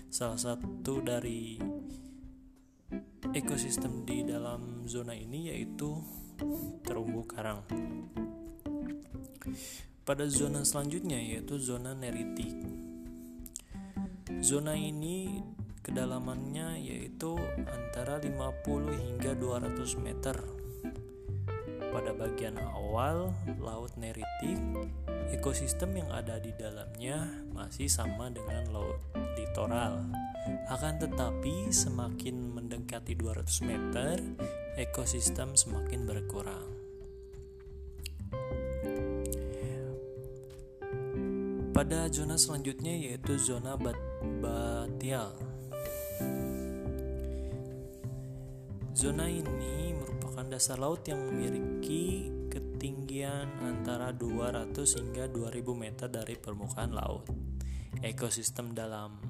Salah 0.07 0.39
satu 0.39 1.03
dari 1.03 1.59
ekosistem 3.35 4.07
di 4.07 4.23
dalam 4.23 4.87
zona 4.87 5.11
ini 5.11 5.51
yaitu 5.51 5.99
terumbu 6.85 7.23
karang. 7.29 7.63
Pada 10.03 10.25
zona 10.25 10.65
selanjutnya 10.65 11.19
yaitu 11.21 11.59
zona 11.61 11.93
neritik. 11.93 12.55
Zona 14.39 14.73
ini 14.73 15.43
Kedalamannya 15.89 16.85
yaitu 16.85 17.33
antara 17.65 18.21
50 18.21 18.93
hingga 18.93 19.33
200 19.33 19.97
meter. 19.97 20.37
Pada 21.89 22.13
bagian 22.13 22.61
awal 22.61 23.33
Laut 23.57 23.89
Neritik, 23.97 24.61
ekosistem 25.33 25.97
yang 25.97 26.13
ada 26.13 26.37
di 26.37 26.53
dalamnya 26.53 27.25
masih 27.57 27.89
sama 27.89 28.29
dengan 28.29 28.69
laut 28.69 29.01
litoral. 29.33 30.05
Akan 30.69 31.01
tetapi 31.01 31.73
semakin 31.73 32.55
mendekati 32.55 33.17
200 33.17 33.67
meter, 33.67 34.15
ekosistem 34.79 35.57
semakin 35.57 36.05
berkurang. 36.07 36.67
Pada 41.79 42.11
zona 42.11 42.35
selanjutnya 42.35 42.91
yaitu 42.91 43.39
zona 43.39 43.79
bat 43.79 43.95
batial. 44.43 45.31
Zona 48.91 49.31
ini 49.31 49.95
merupakan 49.95 50.43
dasar 50.51 50.75
laut 50.75 51.07
yang 51.07 51.23
memiliki 51.23 52.27
ketinggian 52.51 53.47
antara 53.63 54.11
200 54.11 54.75
hingga 54.75 55.31
2000 55.31 55.71
meter 55.71 56.11
dari 56.11 56.35
permukaan 56.35 56.91
laut. 56.91 57.23
Ekosistem 58.03 58.75
dalam 58.75 59.28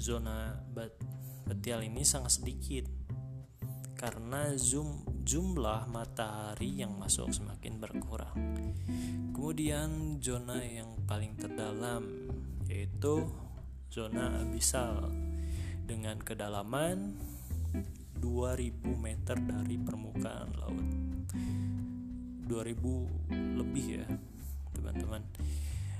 zona 0.00 0.56
bat 0.72 0.96
ini 1.60 2.00
sangat 2.00 2.40
sedikit 2.40 2.88
karena 4.00 4.56
zoom 4.56 5.04
jumlah 5.28 5.84
matahari 5.92 6.80
yang 6.80 6.96
masuk 6.96 7.28
semakin 7.28 7.76
berkurang. 7.76 8.32
Kemudian 9.36 10.16
zona 10.24 10.56
yang 10.64 10.96
paling 11.04 11.36
terdalam 11.36 12.32
yaitu 12.64 13.28
zona 13.92 14.40
abisal 14.40 15.12
dengan 15.84 16.16
kedalaman 16.16 17.20
2000 18.16 18.80
meter 18.96 19.36
dari 19.36 19.76
permukaan 19.76 20.48
laut. 20.56 20.88
2000 22.48 23.60
lebih 23.60 23.86
ya, 24.00 24.06
teman-teman. 24.72 25.22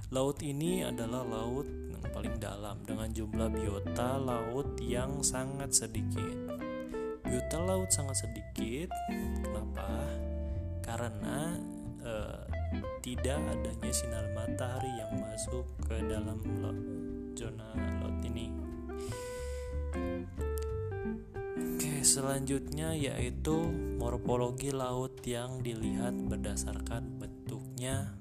Laut 0.08 0.40
ini 0.40 0.82
adalah 0.88 1.22
laut 1.22 1.79
paling 2.08 2.40
dalam 2.40 2.80
dengan 2.88 3.12
jumlah 3.12 3.52
biota 3.52 4.16
laut 4.16 4.80
yang 4.80 5.20
sangat 5.20 5.76
sedikit. 5.76 6.56
Biota 7.20 7.58
laut 7.60 7.92
sangat 7.92 8.24
sedikit. 8.24 8.88
Kenapa? 9.44 9.88
Karena 10.80 11.54
eh, 12.00 12.42
tidak 13.04 13.40
adanya 13.44 13.92
sinar 13.92 14.26
matahari 14.32 14.90
yang 14.96 15.12
masuk 15.20 15.68
ke 15.84 15.96
dalam 16.08 16.40
zona 17.36 17.68
laut 18.00 18.18
ini. 18.24 18.52
Oke, 21.60 22.04
selanjutnya 22.04 22.92
yaitu 22.92 23.56
morfologi 23.96 24.68
laut 24.68 25.16
yang 25.24 25.64
dilihat 25.64 26.12
berdasarkan 26.28 27.16
bentuknya 27.16 28.19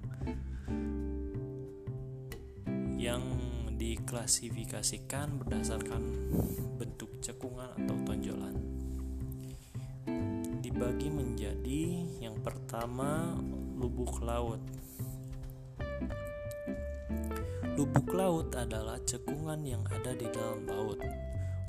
diklasifikasikan 4.09 5.37
berdasarkan 5.37 6.01
bentuk 6.81 7.21
cekungan 7.21 7.69
atau 7.77 7.93
tonjolan. 8.09 8.57
Dibagi 10.65 11.13
menjadi 11.13 12.09
yang 12.17 12.33
pertama 12.41 13.37
lubuk 13.77 14.17
laut. 14.25 14.57
Lubuk 17.77 18.09
laut 18.17 18.49
adalah 18.57 18.97
cekungan 19.05 19.61
yang 19.61 19.85
ada 19.93 20.17
di 20.17 20.25
dalam 20.33 20.65
laut. 20.65 20.97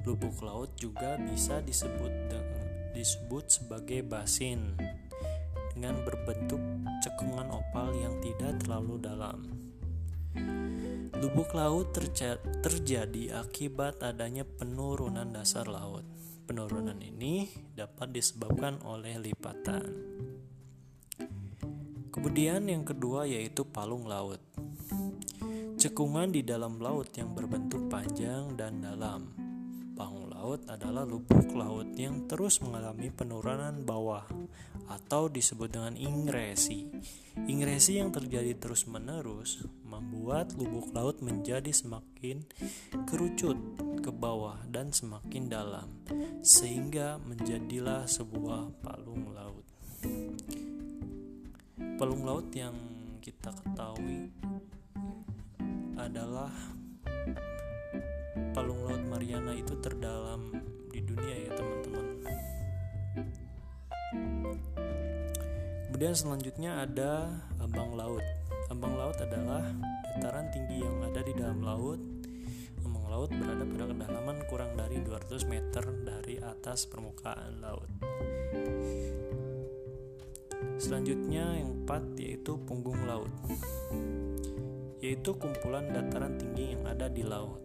Lubuk 0.08 0.40
laut 0.40 0.72
juga 0.80 1.20
bisa 1.20 1.60
disebut 1.60 2.32
disebut 2.96 3.44
sebagai 3.52 4.00
basin 4.00 4.80
dengan 5.76 6.00
berbentuk 6.08 6.60
cekungan 7.04 7.52
opal 7.52 7.92
yang 8.00 8.16
tidak 8.24 8.56
terlalu 8.64 8.96
dalam. 8.96 9.59
Lubuk 11.20 11.52
laut 11.52 11.92
terjadi 12.64 13.44
akibat 13.44 14.00
adanya 14.00 14.40
penurunan 14.40 15.28
dasar 15.28 15.68
laut. 15.68 16.00
Penurunan 16.48 16.96
ini 16.96 17.44
dapat 17.76 18.08
disebabkan 18.08 18.80
oleh 18.88 19.20
lipatan. 19.20 19.84
Kemudian 22.08 22.64
yang 22.72 22.88
kedua 22.88 23.28
yaitu 23.28 23.68
palung 23.68 24.08
laut. 24.08 24.40
Cekungan 25.76 26.32
di 26.32 26.40
dalam 26.40 26.80
laut 26.80 27.12
yang 27.12 27.36
berbentuk 27.36 27.92
panjang 27.92 28.56
dan 28.56 28.80
dalam. 28.80 29.28
Palung 29.92 30.32
laut 30.32 30.64
adalah 30.72 31.04
lubuk 31.04 31.52
laut 31.52 31.92
yang 32.00 32.24
terus 32.32 32.64
mengalami 32.64 33.12
penurunan 33.12 33.84
bawah 33.84 34.24
atau 34.88 35.28
disebut 35.28 35.68
dengan 35.68 36.00
ingresi. 36.00 36.88
Ingresi 37.44 38.00
yang 38.00 38.08
terjadi 38.08 38.56
terus-menerus 38.56 39.68
membuat 40.00 40.56
lubuk 40.56 40.88
laut 40.96 41.20
menjadi 41.20 41.68
semakin 41.68 42.40
kerucut 43.04 43.60
ke 44.00 44.08
bawah 44.08 44.56
dan 44.72 44.88
semakin 44.88 45.52
dalam, 45.52 45.92
sehingga 46.40 47.20
menjadilah 47.20 48.08
sebuah 48.08 48.80
palung 48.80 49.36
laut 49.36 49.68
palung 52.00 52.24
laut 52.24 52.48
yang 52.56 52.72
kita 53.20 53.52
ketahui 53.52 54.32
adalah 56.00 56.48
palung 58.56 58.88
laut 58.88 59.04
Mariana 59.04 59.52
itu 59.52 59.76
terdalam 59.84 60.48
di 60.88 61.04
dunia 61.04 61.36
ya 61.44 61.52
teman-teman. 61.52 62.06
Kemudian 65.84 66.16
selanjutnya 66.16 66.88
ada 66.88 67.36
ambang 67.60 67.92
laut. 67.92 68.24
Ambang 68.70 68.94
laut 68.94 69.18
adalah 69.18 69.66
dataran 70.14 70.46
tinggi 70.54 70.78
yang 70.78 71.02
ada 71.02 71.26
di 71.26 71.34
dalam 71.34 71.58
laut. 71.58 71.98
Ambang 72.86 73.06
laut 73.10 73.30
berada 73.34 73.66
pada 73.66 73.84
kedalaman 73.90 74.38
kurang 74.46 74.78
dari 74.78 75.02
200 75.02 75.42
meter 75.50 75.84
dari 76.06 76.38
atas 76.38 76.86
permukaan 76.86 77.58
laut. 77.58 77.90
Selanjutnya 80.78 81.58
yang 81.58 81.82
empat 81.82 82.14
yaitu 82.20 82.56
punggung 82.68 83.08
laut 83.08 83.32
Yaitu 85.00 85.32
kumpulan 85.36 85.88
dataran 85.88 86.36
tinggi 86.36 86.76
yang 86.76 86.84
ada 86.84 87.08
di 87.08 87.24
laut 87.24 87.60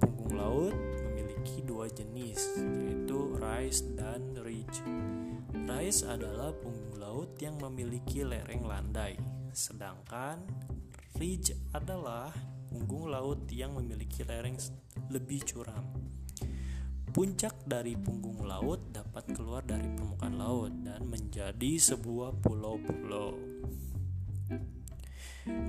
Punggung 0.00 0.32
laut 0.36 0.72
memiliki 0.72 1.60
dua 1.60 1.88
jenis 1.92 2.56
yaitu 2.56 3.36
rise 3.36 3.84
dan 3.96 4.32
ridge 4.40 4.80
Rise 5.52 6.08
adalah 6.08 6.56
punggung 6.56 6.96
laut 6.96 7.36
yang 7.40 7.60
memiliki 7.60 8.24
lereng 8.24 8.64
landai 8.64 9.35
Sedangkan 9.56 10.44
ridge 11.16 11.56
adalah 11.72 12.28
punggung 12.68 13.08
laut 13.08 13.48
yang 13.48 13.72
memiliki 13.72 14.20
lereng 14.20 14.60
lebih 15.08 15.48
curam 15.48 15.96
Puncak 17.16 17.64
dari 17.64 17.96
punggung 17.96 18.44
laut 18.44 18.92
dapat 18.92 19.32
keluar 19.32 19.64
dari 19.64 19.88
permukaan 19.88 20.36
laut 20.36 20.68
dan 20.84 21.08
menjadi 21.08 21.80
sebuah 21.80 22.36
pulau-pulau. 22.44 23.32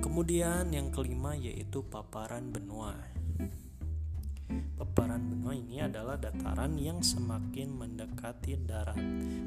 Kemudian 0.04 0.76
yang 0.76 0.92
kelima 0.92 1.40
yaitu 1.40 1.88
paparan 1.88 2.52
benua. 2.52 3.00
Paparan 4.76 5.24
benua 5.24 5.56
ini 5.56 5.80
adalah 5.80 6.20
dataran 6.20 6.76
yang 6.76 7.00
semakin 7.00 7.80
mendekati 7.80 8.60
darat, 8.68 9.00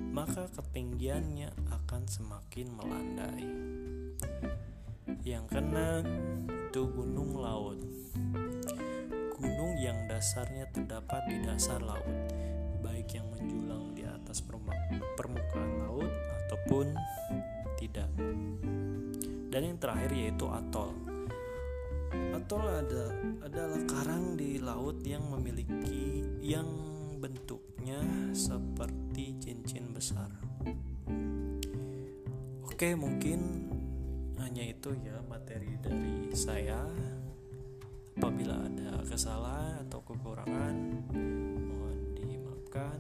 maka 0.09 0.49
ketinggiannya 0.57 1.53
akan 1.69 2.09
semakin 2.09 2.67
melandai. 2.81 3.70
Yang 5.25 5.45
keenam 5.53 6.05
itu 6.71 6.83
gunung 6.91 7.37
laut 7.37 7.79
gunung 9.41 9.73
yang 9.81 9.97
dasarnya 10.05 10.69
terdapat 10.69 11.25
di 11.33 11.41
dasar 11.41 11.81
laut, 11.81 12.05
baik 12.85 13.17
yang 13.17 13.25
menjulang 13.33 13.97
di 13.97 14.05
atas 14.05 14.45
permukaan 15.17 15.73
laut 15.81 16.13
ataupun 16.45 16.93
tidak. 17.81 18.09
Dan 19.49 19.61
yang 19.65 19.79
terakhir 19.81 20.13
yaitu 20.13 20.45
atol. 20.45 20.93
Atol 22.37 22.65
ada 22.69 23.05
adalah 23.49 23.81
karang 23.89 24.37
di 24.37 24.61
laut 24.61 25.01
yang 25.09 25.25
memiliki 25.33 26.21
yang 26.45 26.69
bentuknya 27.17 28.05
seperti 28.37 29.41
cincin 29.41 29.97
besar. 29.97 30.29
Oke, 32.69 32.93
mungkin 32.93 33.70
hanya 34.51 34.67
itu 34.67 34.91
ya 35.07 35.15
materi 35.31 35.79
dari 35.79 36.27
saya. 36.35 36.83
Apabila 38.19 38.59
ada 38.59 38.99
kesalahan 39.07 39.87
atau 39.87 40.03
kekurangan 40.03 40.75
mohon 41.71 42.19
dimaafkan. 42.19 42.99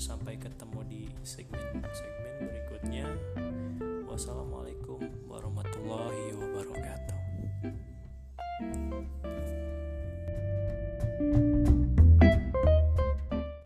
Sampai 0.00 0.40
ketemu 0.40 0.80
di 0.88 1.02
segmen-segmen 1.20 2.48
berikutnya. 2.48 3.12
Wassalamualaikum 4.08 5.04
warahmatullahi 5.28 6.32
wabarakatuh 6.32 7.13